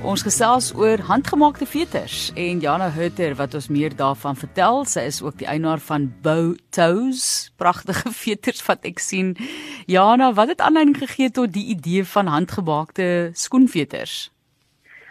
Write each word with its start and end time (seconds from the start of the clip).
Ons 0.00 0.22
gesels 0.24 0.70
oor 0.80 1.02
handgemaakte 1.04 1.66
veters 1.68 2.30
en 2.32 2.60
Jana 2.64 2.86
Hutter 2.94 3.34
wat 3.36 3.52
ons 3.54 3.66
meer 3.68 3.92
daarvan 3.92 4.38
vertel. 4.38 4.86
Sy 4.88 5.02
is 5.10 5.18
ook 5.20 5.36
die 5.42 5.48
eienaar 5.50 5.82
van 5.84 6.06
Bow 6.24 6.54
Toes, 6.72 7.52
pragtige 7.60 8.08
veters 8.22 8.64
wat 8.64 8.88
ek 8.88 9.02
sien. 9.04 9.34
Jana, 9.84 10.30
wat 10.32 10.54
het 10.54 10.64
aanleiding 10.64 10.96
gegee 11.02 11.28
tot 11.28 11.52
die 11.52 11.66
idee 11.74 12.06
van 12.08 12.32
handgemaakte 12.32 13.28
skoenveters? 13.36 14.30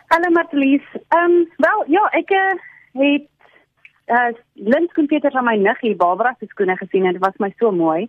Hallo 0.09 0.33
Matlies. 0.33 0.85
Ehm 1.13 1.37
um, 1.37 1.45
wel 1.61 1.85
ja, 1.93 2.09
ek 2.17 2.33
uh, 2.33 2.57
het 2.97 3.29
uh 4.09 4.31
lintskoenveters 4.57 5.37
aan 5.37 5.45
my 5.45 5.57
niggie 5.61 5.93
Barbara 5.95 6.33
se 6.39 6.49
skoene 6.49 6.73
gesien 6.81 7.05
en 7.05 7.13
dit 7.13 7.21
was 7.21 7.37
my 7.37 7.53
so 7.59 7.69
mooi. 7.71 8.07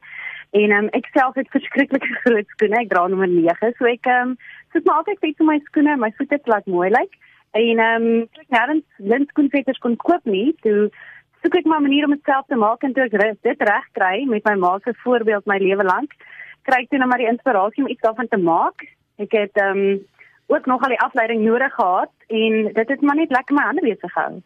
En 0.57 0.73
um, 0.73 0.89
ek 0.97 1.13
self 1.13 1.37
het 1.37 1.53
verskriklik 1.57 2.09
groot 2.25 2.49
skoene. 2.57 2.81
Ek 2.81 2.89
dra 2.89 3.05
nommer 3.07 3.29
9, 3.29 3.77
so 3.77 3.85
ek 3.85 4.09
ehm 4.09 4.33
um, 4.33 4.39
soek 4.73 4.85
maar 4.87 5.03
altyd 5.03 5.23
net 5.23 5.37
vir 5.37 5.47
my 5.47 5.59
skoene, 5.65 5.97
my 5.97 6.11
voete 6.19 6.39
plat 6.45 6.67
mooi 6.67 6.91
lyk. 6.91 7.17
En 7.59 7.83
ehm 7.85 8.09
um, 8.09 8.27
ek 8.43 8.53
nêrens 8.55 8.87
lintskoenveters 9.13 9.79
kon 9.83 9.97
koop 9.97 10.25
nie. 10.25 10.55
Toe 10.63 10.91
soek 11.43 11.57
ek 11.61 11.67
maar 11.67 11.81
'n 11.81 11.89
manier 11.89 12.05
om 12.05 12.15
dit 12.15 12.25
self 12.25 12.47
te 12.47 12.57
maak 12.57 12.83
en 12.83 12.93
toe 12.93 13.05
ek 13.05 13.43
dit 13.43 13.63
reg 13.71 13.87
kry 13.93 14.25
met 14.29 14.45
my 14.45 14.55
ma 14.55 14.79
se 14.79 14.95
voorbeeld 15.03 15.47
my 15.47 15.59
lewe 15.59 15.85
lank, 15.85 16.13
kry 16.63 16.83
ek 16.83 16.91
toe 16.91 16.99
nou 16.99 17.09
maar 17.09 17.19
die 17.19 17.33
inspirasie 17.33 17.85
om 17.85 17.91
iets 17.91 18.01
daarvan 18.07 18.29
te 18.29 18.37
maak. 18.39 18.87
Ek 19.19 19.33
het 19.33 19.57
ehm 19.57 19.79
um, 19.79 20.01
ook 20.51 20.67
nog 20.67 20.83
al 20.83 20.89
die 20.89 21.01
afleiding 21.01 21.45
nodig 21.45 21.75
gehad 21.75 22.11
en 22.27 22.73
dit 22.73 22.89
het 22.89 23.01
maar 23.01 23.17
net 23.17 23.31
lekker 23.31 23.55
my 23.55 23.63
hande 23.63 23.83
besig 23.83 24.13
gehou. 24.13 24.43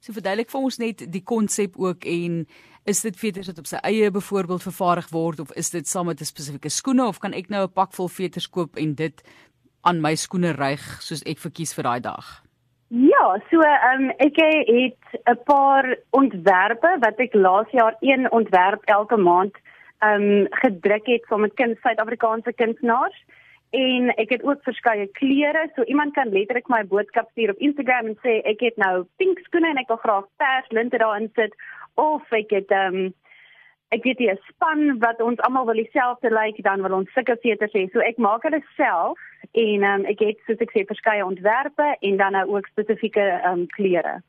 So 0.00 0.12
verduidelik 0.12 0.50
vir 0.50 0.60
ons 0.60 0.76
net 0.80 1.12
die 1.12 1.22
konsep 1.22 1.76
ook 1.76 2.04
en 2.04 2.46
is 2.88 3.00
dit 3.00 3.16
veters 3.16 3.50
wat 3.50 3.58
op 3.58 3.66
sy 3.68 3.80
eie 3.84 4.10
byvoorbeeld 4.10 4.62
vervaardig 4.62 5.08
word 5.12 5.40
of 5.40 5.52
is 5.60 5.70
dit 5.70 5.88
saam 5.88 6.06
met 6.06 6.20
'n 6.20 6.24
spesifieke 6.24 6.68
skoene 6.68 7.06
of 7.06 7.18
kan 7.18 7.32
ek 7.32 7.48
nou 7.48 7.64
'n 7.64 7.72
pak 7.72 7.92
vol 7.92 8.08
veters 8.08 8.48
koop 8.48 8.76
en 8.76 8.94
dit 8.94 9.22
aan 9.82 10.00
my 10.00 10.14
skoene 10.14 10.52
ryg 10.52 10.82
soos 11.00 11.22
ek 11.26 11.38
verkies 11.38 11.74
vir 11.76 11.88
daai 11.88 12.00
dag? 12.00 12.26
Ja, 12.90 13.26
so 13.50 13.62
ehm 13.62 14.08
um, 14.08 14.12
ek 14.18 14.38
het 14.42 15.20
'n 15.26 15.38
paar 15.46 15.96
ontwerpe 16.10 16.96
wat 17.00 17.20
ek 17.20 17.34
laas 17.34 17.70
jaar 17.70 17.94
een 18.00 18.30
ontwerp 18.30 18.82
elke 18.84 19.16
maand 19.16 19.54
ehm 19.98 20.22
um, 20.22 20.46
gedruk 20.50 21.06
het 21.06 21.24
saam 21.28 21.40
met 21.40 21.54
kind 21.54 21.78
Suid-Afrikaanse 21.78 22.52
kunstenaars 22.52 23.24
en 23.70 24.10
ek 24.16 24.30
het 24.30 24.42
ook 24.42 24.62
verskeie 24.62 25.06
kleure 25.06 25.70
so 25.74 25.82
iemand 25.82 26.14
kan 26.14 26.28
letterlik 26.28 26.68
my 26.68 26.82
boodskap 26.84 27.30
stuur 27.30 27.50
op 27.50 27.58
Instagram 27.58 28.06
en 28.06 28.18
sê 28.26 28.40
ek 28.44 28.60
het 28.60 28.76
nou 28.76 29.06
pink 29.16 29.38
skoene 29.38 29.70
en 29.70 29.78
ek 29.78 29.88
wil 29.88 30.02
graag 30.02 30.26
pers 30.36 30.70
linte 30.70 30.98
daarin 30.98 31.30
sit 31.34 31.54
of 31.94 32.22
ek 32.32 32.50
het 32.50 32.70
ehm 32.70 32.94
um, 32.94 33.14
ek 33.90 34.04
weet 34.06 34.18
jy 34.18 34.30
'n 34.32 34.42
span 34.48 34.98
wat 34.98 35.20
ons 35.20 35.40
almal 35.46 35.66
wil 35.66 35.74
dieselfde 35.74 36.30
lyk 36.30 36.56
like, 36.56 36.62
dan 36.62 36.82
wil 36.82 36.98
ons 36.98 37.12
sulke 37.12 37.36
veters 37.42 37.72
hê. 37.72 37.88
So 37.92 38.00
ek 38.00 38.18
maak 38.18 38.42
hulle 38.42 38.62
self 38.76 39.18
en 39.52 39.82
um, 39.82 40.04
ek 40.04 40.18
het 40.18 40.42
soos 40.46 40.60
ek 40.62 40.70
sê 40.74 40.84
verskeie 40.86 41.24
ontwerpe 41.26 41.96
en 42.00 42.16
dan 42.16 42.32
nou 42.32 42.46
ook 42.56 42.66
spesifieke 42.66 43.26
um, 43.46 43.66
kleure. 43.76 44.20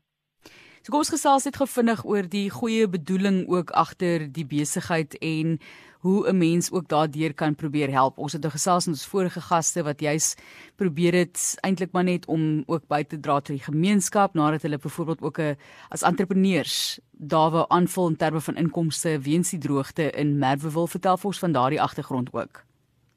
So 0.82 0.90
kom 0.90 1.04
ons 1.04 1.14
gesels 1.14 1.44
net 1.46 1.56
gevindig 1.60 2.00
oor 2.02 2.26
die 2.26 2.48
goeie 2.50 2.88
bedoeling 2.90 3.44
ook 3.46 3.70
agter 3.70 4.24
die 4.26 4.46
besigheid 4.46 5.14
en 5.22 5.60
hoe 6.02 6.26
'n 6.28 6.38
mens 6.38 6.72
ook 6.72 6.88
daardeur 6.88 7.34
kan 7.34 7.54
probeer 7.54 7.90
help. 7.90 8.18
Ons 8.18 8.32
het 8.32 8.42
nou 8.42 8.52
gesels 8.52 8.86
met 8.86 8.94
ons 8.94 9.06
vorige 9.06 9.40
gaste 9.40 9.82
wat 9.82 10.00
juis 10.00 10.34
probeer 10.76 11.14
het 11.14 11.58
eintlik 11.60 11.92
maar 11.92 12.04
net 12.04 12.26
om 12.26 12.62
ook 12.66 12.88
by 12.88 13.02
te 13.04 13.20
dra 13.20 13.40
tot 13.40 13.56
die 13.56 13.64
gemeenskap 13.64 14.34
nadat 14.34 14.62
hulle 14.62 14.78
byvoorbeeld 14.78 15.22
ook 15.22 15.38
'n 15.38 15.56
as 15.88 16.02
entrepreneurs 16.02 17.00
daar 17.12 17.50
wou 17.50 17.64
aanvul 17.68 18.08
in 18.08 18.16
terme 18.16 18.40
van 18.40 18.56
inkomste 18.56 19.20
weens 19.20 19.50
die 19.50 19.60
droogte 19.60 20.10
in 20.10 20.38
Merwe 20.38 20.70
wil 20.70 20.86
vertel 20.86 21.16
vir 21.16 21.26
ons 21.26 21.38
van 21.38 21.52
daardie 21.52 21.80
agtergrond 21.80 22.32
ook. 22.32 22.71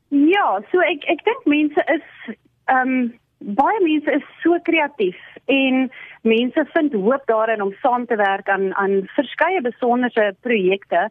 Ja, 0.10 0.60
so 0.72 0.82
ek 0.86 1.06
ek 1.10 1.24
dink 1.26 1.46
mense 1.46 1.86
is 1.94 2.36
ehm 2.70 2.90
um, 2.90 3.14
baie 3.58 3.80
mense 3.84 4.12
is 4.12 4.26
so 4.42 4.58
kreatief 4.66 5.18
en 5.52 5.90
mense 6.24 6.66
vind 6.74 6.94
hoop 6.94 7.26
daarin 7.30 7.62
om 7.62 7.74
saam 7.82 8.06
te 8.06 8.16
werk 8.16 8.50
aan 8.50 8.74
aan 8.76 9.04
verskeie 9.16 9.62
besonderse 9.62 10.36
projekte. 10.42 11.10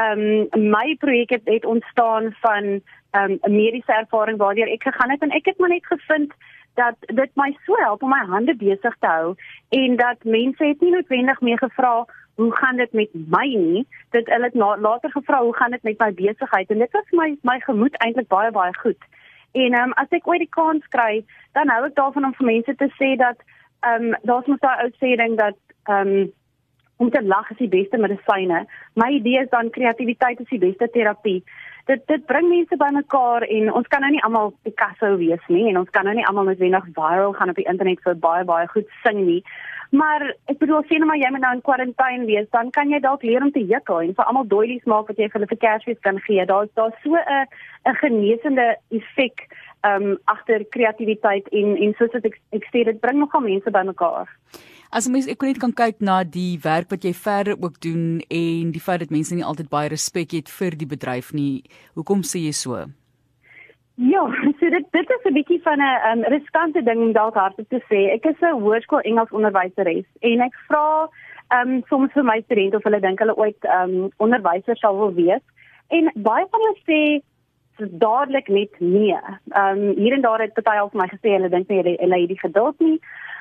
Ehm 0.00 0.24
um, 0.52 0.70
my 0.70 0.96
projek 1.00 1.30
het, 1.30 1.42
het 1.44 1.64
ontstaan 1.64 2.34
van 2.40 2.80
ehm, 3.10 3.32
'n 3.32 3.50
um, 3.50 3.56
mediese 3.56 3.92
ervaring 3.92 4.38
waardeur 4.38 4.68
ek 4.68 4.82
gegaan 4.82 5.10
het 5.10 5.22
en 5.22 5.30
ek 5.30 5.44
het 5.44 5.58
maar 5.58 5.74
net 5.74 5.86
gevind 5.86 6.32
dat 6.74 6.94
dit 6.98 7.30
my 7.34 7.56
so 7.66 7.76
help 7.82 8.02
om 8.02 8.12
my 8.12 8.24
hande 8.26 8.56
besig 8.56 8.96
te 8.98 9.06
hou 9.06 9.34
en 9.68 9.96
dat 9.96 10.24
mense 10.24 10.64
het 10.64 10.80
nie 10.80 10.90
noodwendig 10.90 11.40
meer 11.40 11.58
gevra 11.58 12.04
hoe 12.34 12.56
gaan 12.56 12.76
dit 12.76 12.92
met 12.92 13.10
my 13.14 13.46
nie? 13.46 13.86
Dit 14.10 14.26
hulle 14.26 14.44
het 14.44 14.54
na, 14.54 14.76
later 14.78 15.10
gevra 15.10 15.42
hoe 15.42 15.56
gaan 15.56 15.70
dit 15.70 15.82
met 15.82 15.98
my 15.98 16.12
besigheid? 16.14 16.70
En 16.70 16.78
dit 16.78 16.92
was 16.92 17.10
my 17.10 17.36
my 17.42 17.60
gemoed 17.60 17.98
eintlik 18.02 18.28
baie 18.28 18.50
baie 18.50 18.74
goed. 18.78 19.10
En 19.52 19.76
um, 19.80 19.92
as 19.92 20.10
ek 20.10 20.26
ooit 20.26 20.42
die 20.42 20.50
kans 20.50 20.86
kry 20.88 21.24
dan 21.52 21.70
hou 21.70 21.84
ek 21.86 21.94
daarvan 21.94 22.24
om 22.30 22.34
vir 22.38 22.46
mense 22.46 22.74
te 22.74 22.90
sê 22.98 23.14
dat 23.16 23.38
ehm 23.80 24.10
um, 24.10 24.16
daar's 24.22 24.50
mos 24.50 24.62
daai 24.64 24.82
ou 24.86 24.90
sê 24.98 25.14
ding 25.20 25.38
dat 25.38 25.58
ehm 25.84 26.16
um, 26.16 26.32
om 26.96 27.10
te 27.10 27.22
lag 27.22 27.50
is 27.50 27.58
die 27.58 27.68
beste 27.68 27.98
medisyne. 27.98 28.64
My 28.94 29.10
idee 29.18 29.42
is 29.42 29.50
dan 29.50 29.70
kreatiwiteit 29.70 30.40
is 30.40 30.50
die 30.50 30.62
beste 30.62 30.88
terapie. 30.94 31.42
Dit 31.90 32.06
dit 32.08 32.26
bring 32.26 32.48
mense 32.48 32.76
bymekaar 32.80 33.42
en 33.42 33.72
ons 33.72 33.88
kan 33.92 34.00
nou 34.00 34.10
nie 34.14 34.22
almal 34.24 34.54
Picasso 34.64 35.16
wees 35.20 35.42
nie 35.52 35.68
en 35.68 35.82
ons 35.82 35.90
kan 35.90 36.06
nou 36.08 36.14
nie 36.16 36.26
almal 36.26 36.48
noodwendig 36.48 36.86
viral 36.96 37.34
gaan 37.36 37.52
op 37.52 37.60
die 37.60 37.68
internet 37.68 38.00
vir 38.06 38.16
baie 38.16 38.44
baie 38.48 38.68
goed 38.72 38.88
sing 39.02 39.24
nie. 39.26 39.42
Maar 39.94 40.24
ek 40.50 40.58
bedoel 40.58 40.82
sien 40.88 41.02
nou 41.04 41.10
maar 41.10 41.20
jy 41.20 41.28
moet 41.30 41.44
nou 41.44 41.52
in 41.54 41.62
kwarantyne 41.66 42.26
wees, 42.26 42.48
dan 42.56 42.70
kan 42.74 42.90
jy 42.90 42.98
dalk 43.04 43.22
leer 43.22 43.44
om 43.44 43.52
te 43.54 43.62
jukkel 43.62 44.00
en 44.06 44.16
vir 44.16 44.30
almal 44.30 44.48
doilies 44.50 44.88
maak 44.90 45.10
wat 45.12 45.20
jy 45.20 45.28
vir 45.28 45.38
hulle 45.38 45.50
vir 45.52 45.60
Kersfees 45.66 46.00
kan 46.06 46.18
gee. 46.24 46.46
Daar's 46.50 46.72
daar 46.74 46.94
so 47.02 47.14
'n 47.14 47.46
'n 47.90 48.00
genesende 48.02 48.76
effek 48.90 49.46
um 49.84 50.18
agter 50.24 50.64
kreatiwiteit 50.64 51.48
en 51.52 51.76
en 51.76 51.94
soos 51.98 52.14
ek 52.14 52.40
ek 52.52 52.64
sê 52.72 52.84
dit 52.84 53.00
bring 53.00 53.18
nogal 53.18 53.40
mense 53.40 53.70
bymekaar. 53.70 54.28
As 54.94 55.08
mens 55.10 55.26
ek 55.26 55.40
kon 55.42 55.50
net 55.50 55.58
kan 55.58 55.72
kyk 55.74 55.96
na 56.06 56.20
die 56.22 56.54
werk 56.62 56.92
wat 56.94 57.02
jy 57.02 57.10
verder 57.18 57.56
ook 57.58 57.80
doen 57.82 58.20
en 58.30 58.68
die 58.70 58.82
feit 58.82 59.00
dat 59.02 59.10
mense 59.10 59.34
nie 59.34 59.42
altyd 59.42 59.66
baie 59.72 59.88
respek 59.90 60.36
het 60.36 60.52
vir 60.58 60.76
die 60.78 60.86
bedryf 60.86 61.32
nie. 61.34 61.64
Hoekom 61.98 62.22
sê 62.22 62.44
jy 62.44 62.52
so? 62.54 62.84
Ja, 63.98 64.22
so 64.60 64.70
dit 64.70 64.86
dit 64.94 65.10
is 65.16 65.26
'n 65.26 65.34
bietjie 65.34 65.58
van 65.66 65.82
'n 65.82 65.98
um, 66.10 66.22
riskante 66.30 66.82
ding 66.82 67.02
om 67.02 67.12
dalk 67.12 67.34
hardop 67.34 67.68
te 67.68 67.82
sê. 67.90 68.14
Ek 68.14 68.24
is 68.24 68.38
'n 68.40 68.60
hoërskool 68.62 69.02
Engels 69.02 69.34
onderwyseres 69.34 70.06
en 70.20 70.40
ek 70.40 70.54
vra 70.68 71.10
um, 71.58 71.82
soms 71.90 72.12
vir 72.12 72.24
my 72.24 72.40
studente 72.46 72.76
of 72.76 72.84
hulle 72.84 73.00
dink 73.00 73.18
hulle 73.18 73.36
ooit 73.36 73.64
um, 73.64 74.10
onderwyser 74.18 74.76
sal 74.76 74.96
wil 74.96 75.14
wees. 75.14 75.42
En 75.90 76.10
baie 76.14 76.46
van 76.50 76.60
hulle 76.60 76.78
sê 76.86 77.22
dadelik 77.98 78.48
net 78.48 78.70
nee. 78.78 79.18
Um, 79.58 79.98
hier 79.98 80.12
en 80.12 80.20
daar 80.22 80.40
het 80.40 80.54
party 80.54 80.78
al 80.78 80.90
vir 80.90 81.00
my 81.00 81.08
gesê 81.08 81.34
hulle 81.34 81.50
dink 81.50 81.68
nie 81.68 81.82
hulle, 81.82 81.96
hulle 81.98 82.20
het 82.20 82.28
die 82.28 82.44
geduld 82.46 82.78
nie. 82.78 83.00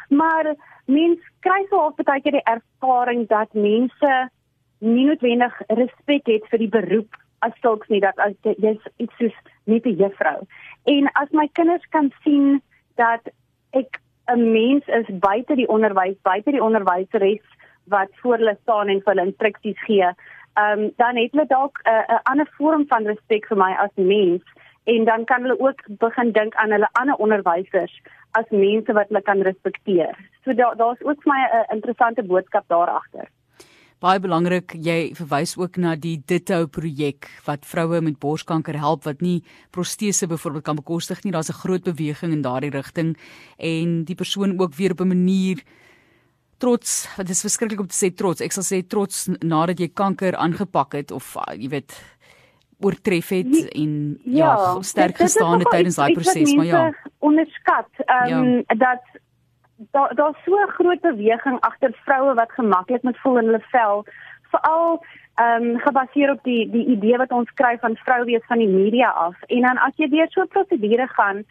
Maar 0.10 0.56
mens 0.86 1.20
kry 1.40 1.66
so 1.70 1.86
op 1.86 2.02
baie 2.04 2.22
keer 2.22 2.40
die 2.40 2.50
ervaring 2.50 3.28
dat 3.28 3.54
mense 3.54 4.30
nie 4.84 5.06
noodwendig 5.08 5.62
respek 5.68 6.28
het 6.28 6.48
vir 6.52 6.60
die 6.60 6.72
beroep 6.72 7.20
as 7.40 7.56
sulks 7.62 7.88
nie 7.92 8.02
dat 8.04 8.20
as 8.24 8.36
jy's 8.44 8.84
iets 8.98 9.16
soos 9.18 9.36
net 9.66 9.86
'n 9.86 10.00
juffrou. 10.00 10.40
En 10.84 11.10
as 11.14 11.30
my 11.32 11.48
kinders 11.54 11.86
kan 11.90 12.12
sien 12.24 12.62
dat 12.96 13.22
ek 13.72 14.00
'n 14.28 14.52
mens 14.52 14.88
is 14.88 15.08
buite 15.20 15.56
die 15.56 15.68
onderwys, 15.68 16.18
buite 16.22 16.52
die 16.52 16.64
onderwyseres 16.64 17.46
wat 17.88 18.10
voor 18.22 18.38
hulle 18.38 18.58
staan 18.62 18.88
en 18.88 19.02
vir 19.02 19.14
hulle 19.14 19.28
instruksies 19.28 19.80
gee, 19.84 20.10
um, 20.56 20.92
dan 20.96 21.16
het 21.16 21.32
hulle 21.32 21.48
dalk 21.48 21.80
'n 21.84 21.90
uh, 21.90 22.16
'n 22.16 22.24
ander 22.24 22.48
vorm 22.58 22.88
van 22.88 23.06
respek 23.06 23.48
vir 23.48 23.58
my 23.58 23.74
as 23.74 23.92
mens 23.96 24.44
en 24.84 25.06
dan 25.06 25.26
kan 25.26 25.42
hulle 25.42 25.60
ook 25.60 25.86
begin 26.00 26.32
dink 26.32 26.56
aan 26.56 26.72
hulle 26.72 26.90
ander 27.00 27.16
onderwysers 27.16 28.02
as 28.32 28.50
mense 28.50 28.94
wat 28.94 29.08
hulle 29.08 29.22
kan 29.22 29.42
respekteer. 29.42 30.18
So 30.44 30.54
daar 30.54 30.76
daar's 30.76 31.02
ook 31.02 31.24
vir 31.24 31.34
my 31.34 31.42
'n 31.48 31.76
interessante 31.76 32.24
boodskap 32.24 32.68
daar 32.68 32.90
agter. 32.90 33.30
Baie 34.04 34.20
belangrik, 34.20 34.74
jy 34.84 35.14
verwys 35.16 35.54
ook 35.58 35.78
na 35.78 35.96
die 35.96 36.18
Ditto 36.26 36.66
projek 36.68 37.30
wat 37.46 37.66
vroue 37.66 38.02
met 38.02 38.20
borskanker 38.20 38.76
help 38.76 39.04
wat 39.04 39.22
nie 39.22 39.44
protese 39.72 40.28
byvoorbeeld 40.28 40.64
kan 40.64 40.76
bekostig 40.76 41.24
nie. 41.24 41.32
Daar's 41.32 41.50
'n 41.50 41.62
groot 41.64 41.84
beweging 41.84 42.34
in 42.34 42.42
daardie 42.42 42.70
rigting 42.70 43.18
en 43.58 44.04
die 44.04 44.16
persoon 44.16 44.60
ook 44.60 44.76
weer 44.76 44.92
op 44.92 45.00
'n 45.00 45.08
manier 45.08 45.64
trots, 46.58 47.08
dit 47.18 47.30
is 47.30 47.42
verskriklik 47.42 47.80
om 47.80 47.88
te 47.88 47.96
sê 48.06 48.14
trots. 48.16 48.42
Ek 48.42 48.52
sal 48.52 48.64
sê 48.64 48.88
trots 48.88 49.30
nadat 49.40 49.80
jy 49.80 49.88
kanker 49.88 50.36
aangepak 50.36 50.94
het 50.94 51.12
of 51.12 51.38
jy 51.58 51.70
weet 51.70 51.96
oortref 52.80 53.30
het 53.30 53.70
en 53.74 54.20
ja, 54.24 54.56
ja 54.56 54.82
sterk 54.82 55.18
gestaan 55.18 55.60
het 55.60 55.70
tydens 55.70 55.96
daai 55.96 56.14
proses, 56.14 56.54
maar 56.54 56.66
ja. 56.66 56.94
Onderskat 57.20 57.90
ehm 57.98 58.34
um, 58.34 58.64
ja. 58.68 58.76
dat 58.76 59.02
daar 59.92 60.16
daar's 60.16 60.44
so 60.46 60.52
'n 60.56 60.70
groot 60.70 61.02
beweging 61.02 61.60
agter 61.60 61.92
vroue 62.06 62.34
wat 62.34 62.52
gemaklik 62.52 63.04
met 63.04 63.20
voel 63.20 63.38
in 63.38 63.46
hulle 63.46 63.64
vel, 63.72 64.06
veral 64.42 65.04
ehm 65.36 65.64
um, 65.64 65.80
gebaseer 65.80 66.32
op 66.32 66.44
die 66.44 66.70
die 66.70 66.86
idee 66.86 67.18
wat 67.18 67.32
ons 67.32 67.54
kry 67.54 67.78
van 67.80 67.96
vrou 67.96 68.24
wees 68.24 68.46
van 68.46 68.58
die 68.58 68.70
media 68.70 69.10
af. 69.10 69.36
En 69.42 69.62
dan 69.62 69.78
as 69.78 69.96
jy 69.96 70.10
deur 70.10 70.28
so 70.30 70.42
'n 70.42 70.48
prosedure 70.48 71.08
gaan, 71.08 71.44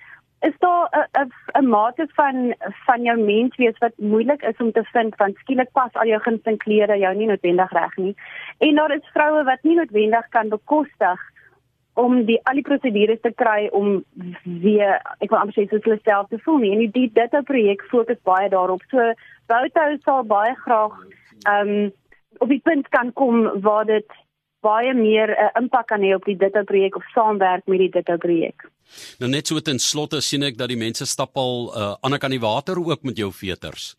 is 0.49 0.55
daar 0.59 1.09
'n 1.13 1.31
'n 1.59 1.69
mate 1.69 2.07
van 2.15 2.55
van 2.87 3.03
jou 3.03 3.19
menswees 3.19 3.79
wat 3.79 3.93
moeilik 3.97 4.43
is 4.43 4.57
om 4.57 4.73
te 4.73 4.85
vind? 4.85 5.17
Want 5.17 5.37
skielik 5.37 5.73
pas 5.73 5.93
al 5.93 6.07
jou 6.07 6.21
gunsteling 6.21 6.59
klere 6.59 6.99
jou 6.99 7.15
nie 7.17 7.27
noodwendig 7.27 7.73
reg 7.73 7.97
nie. 7.97 8.15
En 8.59 8.75
daar 8.75 8.95
is 8.95 9.13
vroue 9.13 9.45
wat 9.45 9.63
nie 9.63 9.77
noodwendig 9.77 10.29
kan 10.29 10.49
bekostig 10.49 11.21
om 11.95 12.25
die 12.25 12.41
al 12.43 12.55
die 12.55 12.63
prosedures 12.63 13.21
te 13.21 13.33
kry 13.33 13.69
om 13.73 14.05
weer 14.45 15.01
ek 15.19 15.31
wil 15.31 15.39
amper 15.39 15.55
sê 15.55 15.69
soos 15.69 15.85
hulle 15.85 16.01
self 16.03 16.29
te 16.29 16.39
voel 16.39 16.59
nie. 16.59 16.73
En 16.73 16.91
die 16.91 17.11
dit 17.13 17.33
'n 17.33 17.45
projek 17.45 17.83
fokus 17.83 18.23
baie 18.23 18.49
daarop. 18.49 18.83
So 18.91 19.13
Boutou 19.47 19.99
sal 20.05 20.25
baie 20.25 20.55
graag 20.55 20.95
ehm 21.47 21.69
um, 21.69 21.93
op 22.39 22.49
die 22.49 22.61
punt 22.65 22.89
kan 22.89 23.13
kom 23.13 23.61
waar 23.61 23.85
dit 23.85 24.07
baie 24.63 24.95
meer 24.95 25.29
'n 25.31 25.45
uh, 25.45 25.63
impak 25.63 25.87
kan 25.87 26.01
hê 26.01 26.15
op 26.15 26.25
die 26.25 26.37
Ditto 26.37 26.63
projek 26.65 26.97
of 26.97 27.11
saamwerk 27.15 27.67
met 27.67 27.79
die 27.79 27.91
Ditto 27.91 28.17
projek. 28.17 28.69
Nou 29.19 29.31
net 29.31 29.47
so 29.47 29.61
ten 29.61 29.79
slotte 29.79 30.21
sien 30.21 30.43
ek 30.43 30.59
dat 30.59 30.69
die 30.69 30.83
mense 30.87 31.07
stap 31.07 31.37
al 31.37 31.73
uh, 31.77 31.95
aan 32.03 32.31
die 32.31 32.47
water 32.51 32.79
ook 32.79 33.03
met 33.03 33.17
jou 33.17 33.33
veters. 33.33 33.97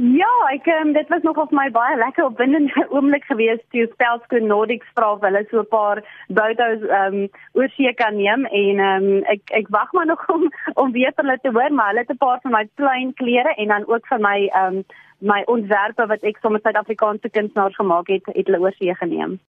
Ja, 0.00 0.32
ek 0.48 0.64
um, 0.72 0.92
dit 0.96 1.08
was 1.12 1.22
nog 1.22 1.36
of 1.36 1.50
my 1.52 1.66
baie 1.70 1.96
lekker 2.00 2.24
opwindende 2.24 2.86
oomblik 2.94 3.26
geweest 3.28 3.66
toe 3.74 3.84
Spelsko 3.92 4.38
Nordics 4.40 4.88
vra 4.96 5.10
of 5.12 5.26
hulle 5.26 5.42
so 5.50 5.60
'n 5.60 5.68
paar 5.68 6.00
botos 6.28 6.86
ehm 6.88 7.18
um, 7.18 7.28
oor 7.52 7.68
see 7.74 7.92
kan 7.98 8.16
neem 8.16 8.46
en 8.46 8.80
ehm 8.80 9.10
um, 9.10 9.20
ek 9.34 9.52
ek 9.60 9.68
wag 9.68 9.92
maar 9.92 10.08
nog 10.12 10.24
om 10.36 10.48
om 10.74 10.92
weer 10.92 11.12
hulle 11.16 11.36
te 11.42 11.52
hoor, 11.52 11.72
maar 11.72 11.92
hulle 11.92 12.06
het 12.06 12.16
'n 12.16 12.24
paar 12.24 12.40
van 12.42 12.56
my 12.56 12.64
klein 12.80 13.12
klere 13.14 13.54
en 13.56 13.68
dan 13.68 13.86
ook 13.86 14.06
vir 14.06 14.20
my 14.20 14.38
ehm 14.48 14.76
um, 14.80 14.84
my 15.20 15.42
ontwerpe 15.46 16.06
wat 16.06 16.22
ek 16.24 16.40
sommer 16.40 16.60
Suid-Afrikaanse 16.64 17.28
kunstenaars 17.28 17.76
gemaak 17.76 18.08
het, 18.08 18.24
het 18.26 18.46
hulle 18.46 18.60
oor 18.60 18.72
see 18.78 18.94
geneem. 18.94 19.40